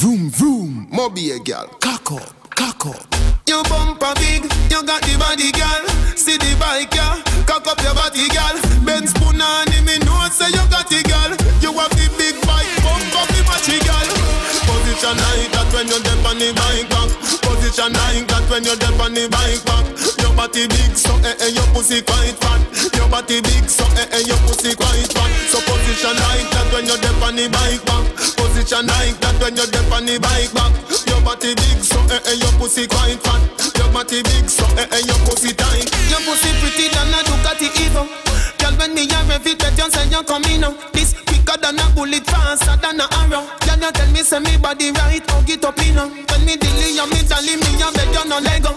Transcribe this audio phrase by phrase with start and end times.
[0.00, 1.68] Vroom vroom, Moby a girl.
[1.76, 3.04] Cock up, cock up.
[3.44, 5.84] You bumper big, you got the body, girl.
[6.16, 7.20] See the bike, yeah.
[7.44, 8.56] Cock up your body, girl.
[8.80, 11.36] Ben spoon on me know say you got it, girl.
[11.60, 14.08] You have the big bike, bump up the matchy, girl.
[14.64, 17.10] Position like that when you're deep on the bike back.
[17.44, 19.84] Position like that when you're deep on the bike back.
[20.24, 22.56] Your body big, so eh eh, your pussy quite fat.
[22.96, 25.28] Your body big, so eh eh, your pussy quite fat.
[25.52, 28.39] So position like that when you're deep on the bike back.
[28.60, 30.68] Position like that when you're deep on the bike back.
[31.08, 33.40] Your body big, so eh eh, your pussy quite fat.
[33.80, 35.88] Your body big, so eh eh, your pussy tight.
[36.12, 38.04] Your pussy pretty than a Ducati Evo.
[38.60, 40.76] Girl, when me it, bet you say you coming now.
[40.92, 43.48] This quicker than a bullet, faster than a arrow.
[43.64, 47.00] Girl, you tell me say me body right, hug it up in When me dilly,
[47.00, 48.76] you me tally, me a beg you no lego.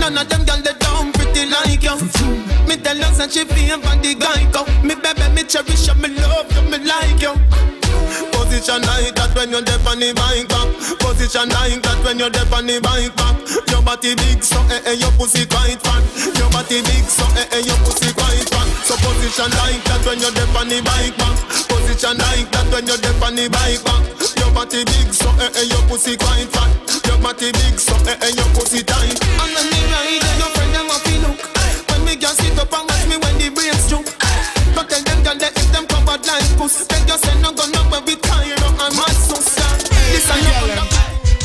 [0.00, 2.00] None of them girl they down pretty like you.
[2.64, 4.64] Me tell you say she favor the guy go.
[4.80, 7.36] Me baby, me cherish you, me love you, me like you.
[8.52, 10.68] Position like that when you're deep on the bike back.
[11.00, 13.32] Position like that when you're deep on the bike back.
[13.72, 16.04] Your body big, so eh eh, your pussy quite fat.
[16.36, 18.68] Your body big, so eh eh, your pussy quite fat.
[18.84, 21.32] So position like that when you're deep on the bike back.
[21.64, 24.04] Position like that when you're deep on the bike back.
[24.36, 26.68] Your body big, so eh eh, your pussy quite fat.
[27.08, 29.16] Your body big, so eh eh, your pussy tight.
[29.16, 31.40] And when me ride, your friend them to look.
[31.88, 34.12] When me can sit up and watch me when the brakes jump.
[34.74, 37.64] But tell them girl that if them covered like puss, then you say no go
[37.68, 39.68] no where we up and my sister.
[40.10, 40.86] This a your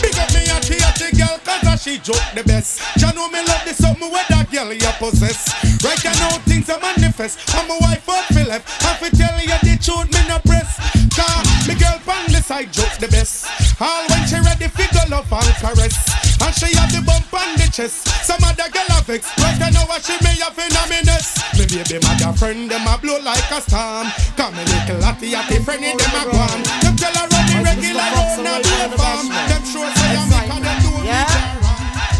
[0.02, 2.82] Big up me a Kiati girl, cause she joke the best.
[3.02, 5.50] Ya know me love this something where that girl you possess.
[5.84, 7.40] Right I know things are manifest.
[7.56, 8.68] I'm a wife out for left.
[8.84, 10.78] I fi tell you the truth, me no press.
[11.16, 13.46] Car, me girl pan the side joke the best.
[13.82, 16.27] All when she ready fi go love and caress.
[16.42, 18.08] And she have the bump on the chest.
[18.26, 19.10] Some other girl have.
[19.10, 21.40] Right I know what she may have in a minutes.
[21.58, 24.08] Me baby mother friend them a blow like a storm.
[24.36, 26.60] Come a little latty atty friend them a go on.
[26.84, 29.28] Them tell her run the regular road now a farm.
[29.30, 31.10] Them sure say I'm make them do me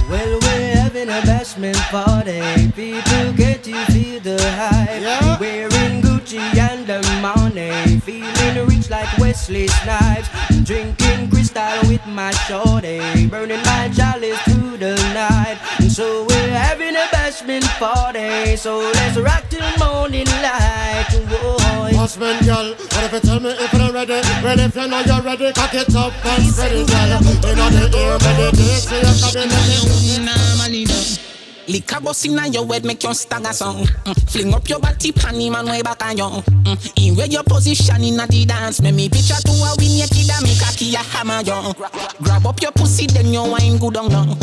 [0.10, 2.72] Well, we're having a bashment party.
[2.72, 5.02] People get to feel the hype.
[5.02, 5.40] Yeah.
[5.40, 8.00] Wearing Gucci and the money.
[8.00, 10.30] Feeling rich like Wesley Snipes.
[10.64, 13.28] Drinking crystal with my shorty.
[13.28, 15.58] Burning my chalice through the night.
[15.80, 18.56] And so we're having a bashment party.
[18.56, 21.08] So let's rock till morning light.
[21.30, 21.58] Whoa.
[21.92, 24.22] Bossman girl, what if you tell me if you're ready?
[24.44, 27.22] Well, if you know you're ready, cock it up and spread it, girl.
[27.48, 29.52] You know the ear, meditate, so you're coming
[30.16, 31.27] in
[31.68, 33.84] Liquor bust inna your head make you stagger song.
[33.84, 34.32] Mm.
[34.32, 36.24] Fling up your body, panty man way back on you.
[36.24, 37.08] Mm.
[37.08, 40.44] In where your position inna the dance, make me picture to a win naked and
[40.44, 41.74] me a key a hammer you.
[42.24, 44.38] Grab up your pussy, then you wine good on down.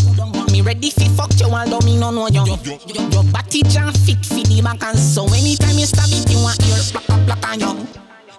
[0.52, 2.44] Me ready fi fuck you, although me no know you.
[2.44, 6.60] Your body jam fit fi the back and so anytime you stab it, you want
[6.92, 7.88] black black on you.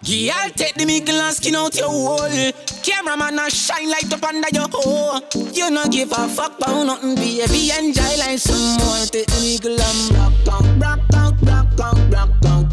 [0.08, 2.30] Yeah, take the middle and skin out your hole.
[2.84, 5.20] Cameraman I shine light up under your hole.
[5.52, 7.72] You no give a fuck about nothing, baby.
[7.76, 9.06] Enjoy like some more.
[9.10, 12.65] Take the middle and rock out, rock out, rock out, rock out,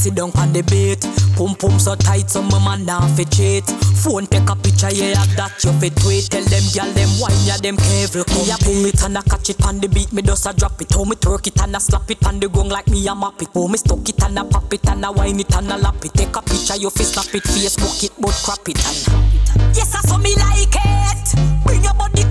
[0.00, 1.04] sit down pan the beat.
[1.36, 3.64] Pum pum so tight so my man now fi cheat.
[4.00, 6.32] Phone take a picture yeah that you fi tweet.
[6.32, 8.24] Tell them gyal them wine yeah them careful.
[8.32, 10.12] Me a boom it and a catch it on the beat.
[10.12, 10.90] Me does a drop it.
[10.92, 13.40] How me twerk it and a slap it on the gong like me a map
[13.42, 13.52] it.
[13.52, 16.02] How me stuck it and a pop it and a wine it and a lap
[16.04, 16.14] it.
[16.14, 17.44] Take a picture you fi snap it.
[17.44, 21.36] Facebook it but crap it and Yes I saw me like it.
[21.64, 22.24] Bring your body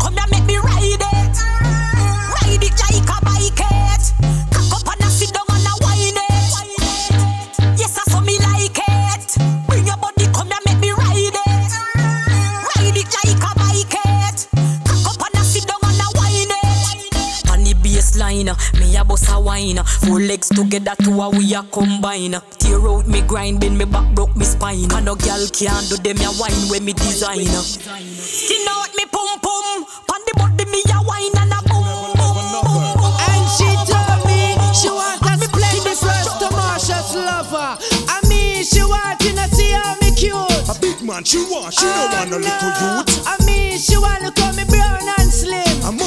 [19.60, 23.86] wine Four legs together two a we a combine Tear out me grind, bend me
[23.86, 27.46] back, broke me spine And no girl can do them a wine when me design
[27.46, 31.84] Skin out me pum pum Pan the body me a wine and a boom
[32.16, 37.16] boom boom boom And she told me she want to split the first to Marsha's
[37.16, 37.78] lover.
[38.08, 40.36] I mean, she want to see how me cute.
[40.70, 43.28] A big man, she want, she don't want no little uh, youth.
[43.28, 45.19] I mean, she want to call me brown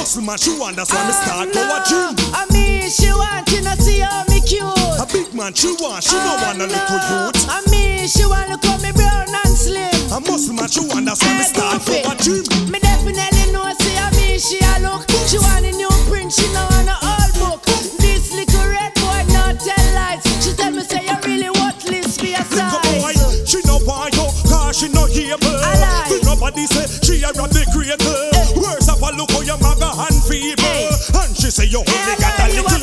[0.03, 2.11] A muscle man, she want, that's why me ah, start go a gym.
[2.35, 4.67] I mean, she want to see how me cute.
[4.99, 7.47] A big man, she want, she don't ah, want no little youth.
[7.47, 9.95] I mean, she want to call me brown and slim.
[10.11, 12.43] A muscle man, she want, that's why me start go a gym.
[12.67, 15.07] Me definitely know, say I mean, she a look.
[15.23, 16.72] She want a new print, she know
[31.53, 32.79] say you only got a little.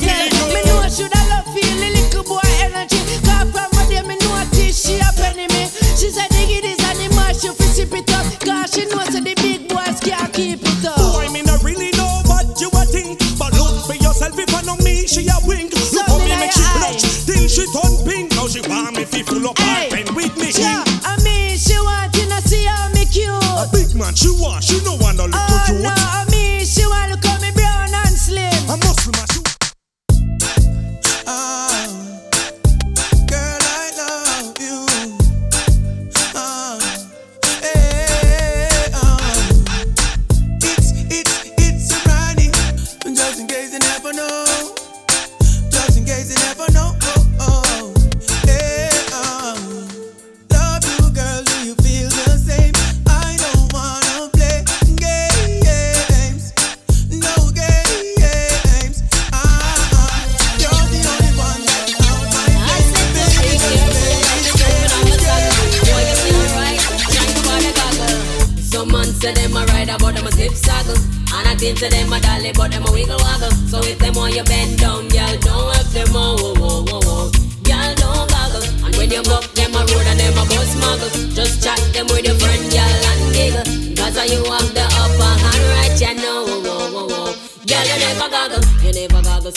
[0.54, 2.98] Me know should I love feel the little boy energy.
[3.26, 5.66] Cause from my day me notice she a penny me.
[5.98, 8.09] She said dig it is and the mash you fi sip it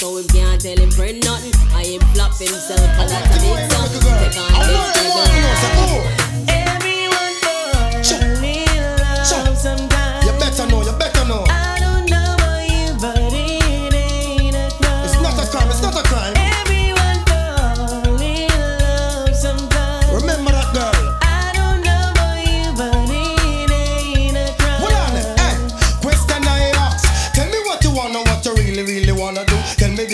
[0.03, 2.77] So we can't tell him friend nothing I him flop himself.
[2.77, 4.01] And that's a big something.
[4.01, 6.22] Take on this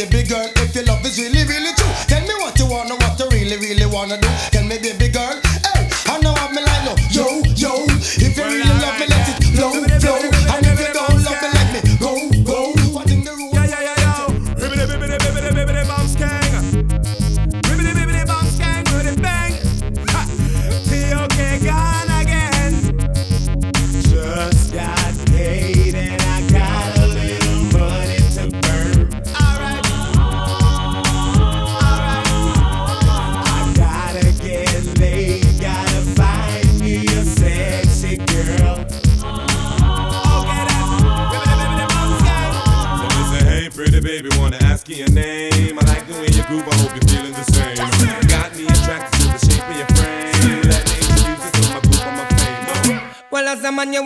[0.07, 1.92] baby girl, if your love is really, really true.
[2.07, 4.29] Tell me what you wanna, what you really, really wanna do.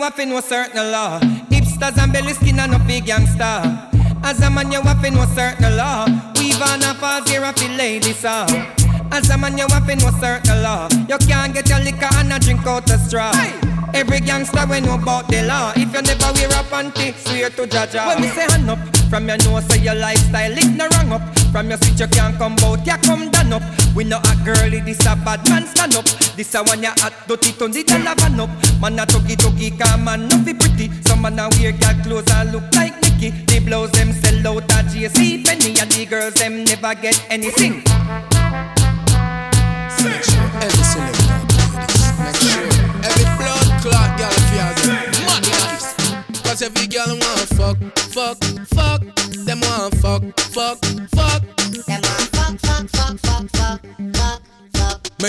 [0.04, 1.18] As a man, you have to know certain law.
[1.50, 3.62] Hipsters and belly skin and no big gangster.
[4.22, 6.06] As a man, you to know certain law.
[6.36, 8.46] Weave on a falls here, I feel ladies saw.
[9.10, 10.88] As a man, you to know certain law.
[11.08, 13.32] You can't get your liquor and a drink out the straw.
[13.94, 15.72] Every gangster we know about the law.
[15.76, 18.08] If you never wear a panty, swear to Jaja.
[18.08, 18.78] When we say hand up,
[19.08, 21.43] from your nose say your lifestyle it no wrong up.
[21.54, 23.62] From your switch you can't come out, you come down up.
[23.94, 26.04] We know a girlie, this a bad man stand up.
[26.34, 28.50] This a one ya hot, dirty turn the a van up.
[28.80, 30.90] Man a tuggy tuggy, come man no be pretty.
[31.02, 33.30] Some man a wear girl clothes and look like Mickey.
[33.46, 37.84] The blows them sell out at JC Penney, and the girls them never get anything.
[40.58, 41.38] Every selector.
[42.18, 42.66] Make sure
[43.06, 44.34] every blood clot girl
[44.82, 45.06] good.
[45.22, 45.94] Money nice.
[46.42, 47.78] Cause every girl want fuck,
[48.10, 48.42] fuck,
[48.74, 49.02] fuck.
[49.44, 50.78] Them want fuck, fuck,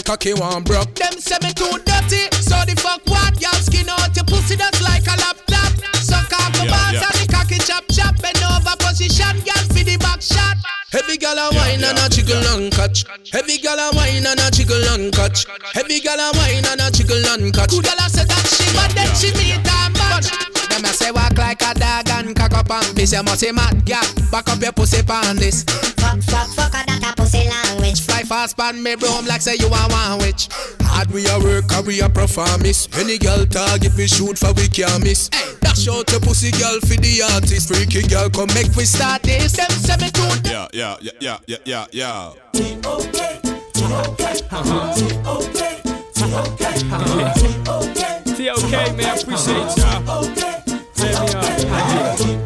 [0.04, 0.08] fuck.
[0.08, 0.94] Make a key one broke.
[0.96, 3.40] Them say me too dirty, so the fuck what?
[3.42, 5.72] Y'all skin out your pussy just like a laptop.
[5.96, 7.08] Suck off the Yeah, balls yeah.
[7.08, 8.16] and the cocky chop chop.
[8.22, 10.58] Bend over position, girl for the back shot.
[10.92, 13.04] Heavy gal a wine and a jiggle and catch.
[13.32, 15.46] Heavy gal a wine and a jiggle and catch.
[15.74, 17.70] Heavy gal a wine and a jiggle and catch.
[17.72, 20.32] Good gal a say that she but then she meet a match.
[20.72, 23.12] Them a say walk like a dog and cock up and piss.
[23.14, 25.64] You must say mad gal, back up your pussy pan this.
[26.00, 28.02] Fuck, fuck, fuck, a that a pussy language.
[28.02, 30.48] Fly fast pan me broom like say you a one witch.
[30.82, 32.88] Hard we a work, and we a performance.
[32.98, 35.30] Any girl target we shoot for we can't miss.
[35.60, 37.68] Dash out your pussy girl for the artist.
[37.68, 39.54] Freaky girl come make we start this.
[39.54, 42.32] Them say me too Yeah, yeah, yeah, yeah, yeah, yeah, yeah.
[48.36, 50.56] TOK, man, I appreciate y'all.
[50.98, 52.45] Let me, uh,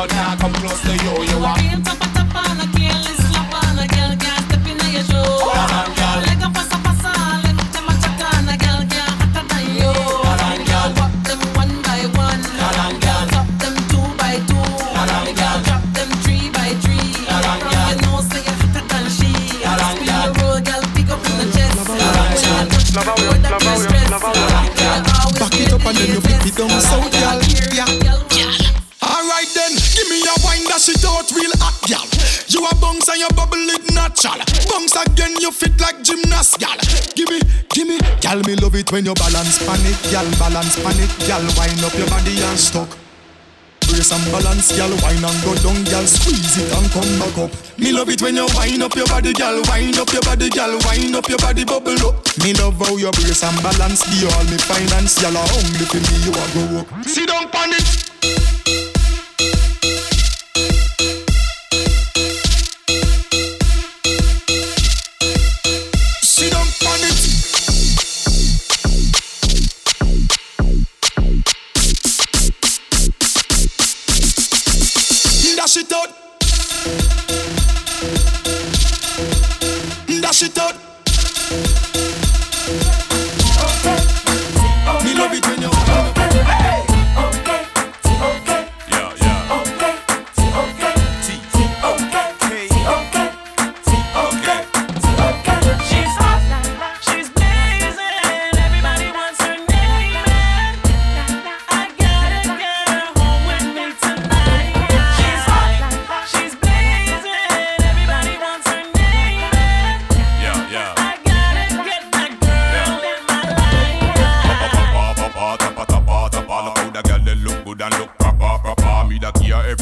[0.00, 2.60] copy, copy, but can't come close to you You are Can't tap a tap on
[2.60, 5.52] a careless slap on a girl can't step in your show.
[6.24, 7.12] Leg a pasa pasa,
[7.44, 9.92] leg them a check on a girl can't hotter than you.
[10.68, 12.42] Girl walk them one by one,
[13.04, 14.64] girl top them two by two,
[15.36, 17.12] girl drop them three by three.
[17.20, 19.30] You know say you hotter than she.
[19.60, 21.76] Spin the roll, girl pick up in the chest.
[21.88, 24.08] When you touch the road, that girl stress.
[25.40, 27.39] Back it up and then you flip it down so girl,
[34.24, 34.44] natural.
[34.68, 36.76] Bounce again, you fit like gymnast, gal.
[37.14, 38.40] Give me, give me, gal.
[38.42, 40.26] Me love it when you balance pan it, gal.
[40.38, 41.42] Balance pan it, gal.
[41.56, 42.88] Wind up your body and stuck.
[43.88, 44.90] Brace and balance, gal.
[45.02, 46.06] Wine and go down, gal.
[46.06, 47.52] Squeeze it and come back up.
[47.78, 49.60] Me love it when you wind up your body, gal.
[49.68, 50.78] Wind up your body, gal.
[50.86, 52.20] Wind up your body, bubble up.
[52.44, 54.04] Me love how you brace and balance.
[54.08, 55.36] Be all me finance, gal.
[55.36, 57.04] Only for me you a go up.
[57.08, 57.70] Sit down pan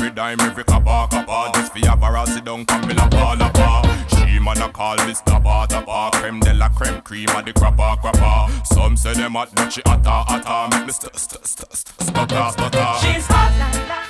[0.09, 3.51] every dime, every kappa, kappa Just for her sit down, come me la pa, la
[3.51, 7.53] pa She man a call me tapa, tapa Creme de la creme, cream of the
[7.53, 11.77] crapper, crapper Some say them hot, but she hotter, hotter Make me st, st, st,
[11.77, 14.08] st, stutter, stutter She's hot,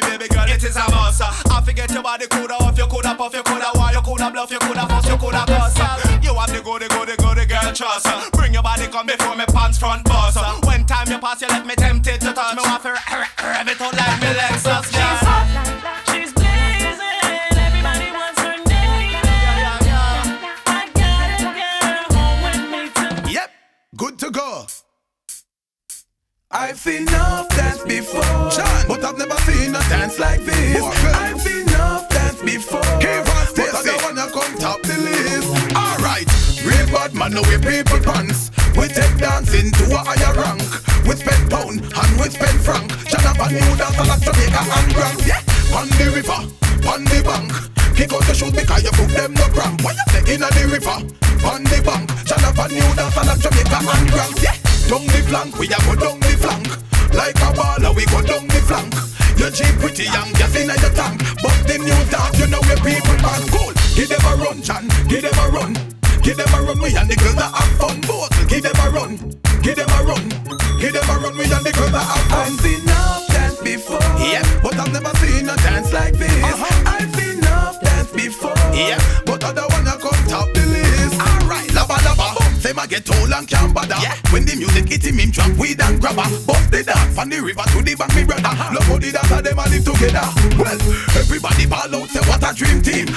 [0.00, 1.20] body baby girl it is a must.
[1.22, 4.50] I forget your body coulda off you coulda puff you coulda why you coulda bluff
[4.50, 5.78] you coulda fuss you coulda cuss
[6.22, 8.06] You have the goody goody goody girl trust.
[8.32, 10.38] Bring your body come before me pants front bust.
[10.66, 11.74] When time you pass you let me
[43.74, 45.18] New dance like Jamaica and Grand.
[45.26, 45.42] Yeah,
[45.74, 46.40] on the river,
[46.86, 47.50] on the bank.
[47.98, 49.82] Kick out the shoes because you put them no cramp.
[49.82, 51.02] Why you say inna the river,
[51.42, 52.06] on the bank.
[52.22, 54.34] Jonathan new dance like Jamaica and Grand.
[54.38, 54.54] Yeah,
[54.86, 56.70] down the flank, we a go down the flank.
[57.18, 58.94] Like a baller, we go down the flank.
[59.42, 61.18] Your Jeep pretty young, gas inna your tank.
[61.42, 63.74] But the new dance, you know where people man cool.
[63.98, 64.86] Give them a run, John.
[65.10, 65.74] Give them a run.
[66.22, 67.98] Give them a run, we and the girls that have fun.
[68.06, 69.18] Both, give them a run.
[69.66, 70.30] Give them a run.
[70.78, 72.54] Give them a run, we and the girls that have fun.
[72.62, 73.13] Seen enough dance
[73.64, 73.98] before.
[74.20, 76.30] Yeah, but I've never seen a dance like this.
[76.44, 76.84] Uh-huh.
[76.86, 78.54] I've seen enough dance before.
[78.76, 81.16] Yeah, but other wanna come top the list.
[81.18, 82.36] Alright, lava lava.
[82.60, 83.96] Say my get tall and can't bother.
[84.00, 84.14] Yeah.
[84.30, 86.28] When the music hit him, him drop weed and grabber.
[86.46, 88.52] Bust the dance from the river to the bank, me brother.
[88.72, 90.28] Love how the dancer them a live together.
[90.60, 90.78] Well,
[91.16, 93.08] everybody ball out, say what a dream team.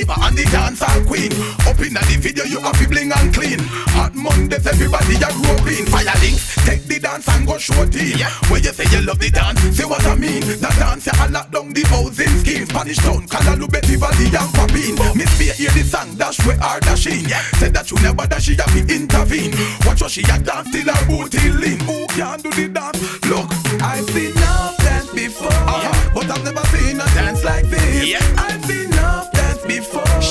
[0.00, 1.28] Keeper and the dancer queen.
[1.68, 3.60] Up in the video, you have bling and clean.
[3.92, 5.84] Hot Mondays, everybody a groping.
[5.92, 8.16] Fire links, take the dance and go show team.
[8.16, 8.32] Yeah.
[8.48, 10.40] When you say you love the dance, say what I mean.
[10.40, 12.64] The dance, you lock down the housing scheme.
[12.64, 14.96] Spanish town, Calalu, Betty Valley and Papine.
[15.12, 17.28] Miss Fear hear the song, dash where are dashing.
[17.28, 17.44] Yeah.
[17.60, 19.52] Said that you never dash, she have intervene.
[19.84, 21.76] Watch how she a dance till her booty lean.
[21.84, 22.96] Who can do the dance?
[23.28, 23.52] Look,
[23.84, 26.16] I've seen enough dance before, uh-huh.
[26.16, 28.08] but I've never seen a dance like this.
[28.08, 28.24] Yeah.
[28.40, 28.89] I've seen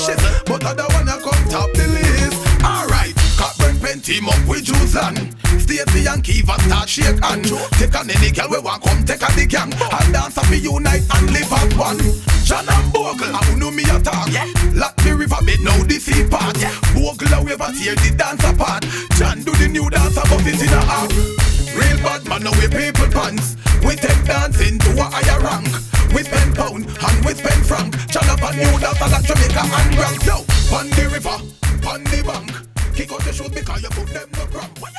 [0.06, 2.64] before, but other wanna come top the list.
[2.64, 5.34] Alright, Cockburn pen team up with Juiceland.
[5.60, 7.44] Stacy and Keiva start shake hand.
[7.78, 9.72] Take on any girl we want come take on the gang.
[9.72, 12.00] And dance up unite and live as one.
[12.44, 14.28] John and Bogle, I know me attack.
[14.32, 14.46] Yeah.
[14.74, 16.56] Lock the river bed now the sea part.
[16.58, 16.74] Yeah.
[16.94, 18.84] Bogle a wave tear the dance apart.
[19.16, 21.10] John do the new dance about it in a half.
[21.76, 23.59] Real bad man now we people pants.
[29.50, 30.24] Jamaica and Grand.
[30.24, 30.36] Yo,
[30.76, 31.36] on the river,
[31.88, 32.94] on the bank.
[32.94, 34.89] Kick out the shoes because you put them no.